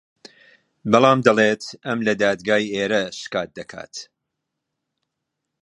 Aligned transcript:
بەڵام 0.91 1.19
دەڵێت 1.27 1.63
ئەم 1.85 1.99
لە 2.07 2.13
دادگای 2.23 2.71
ئێرە 2.73 3.03
شکات 3.19 3.49
دەکات 3.57 3.95